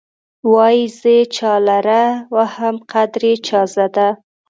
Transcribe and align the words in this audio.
وايې 0.51 0.83
زه 0.99 1.09
یې 1.17 1.23
چا 1.35 1.53
لره 1.67 2.03
وهم 2.35 2.75
قدر 2.91 3.21
يې 3.29 3.35
چا 3.47 3.61
زده. 3.75 4.07